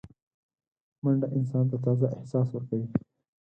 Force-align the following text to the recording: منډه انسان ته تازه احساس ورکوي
منډه 1.03 1.27
انسان 1.37 1.63
ته 1.71 1.77
تازه 1.85 2.05
احساس 2.17 2.47
ورکوي 2.51 2.87